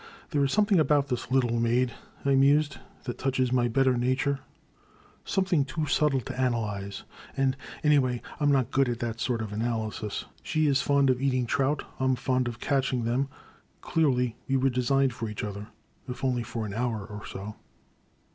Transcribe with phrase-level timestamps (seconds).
[0.31, 1.93] There is something about this little maid,
[2.25, 4.39] I mused, that touches my better nature;
[5.23, 7.03] some thing too subtle to analyze,
[7.37, 8.83] and anyway, I *m not 277 278 The Crime.
[8.83, 10.25] good at that sort of analysis.
[10.41, 13.29] She is fond of eat ing trout, I *m fond of catching them.
[13.81, 15.67] Clearly we were designed for each other,—
[16.09, 17.57] ^if only for an hour or so.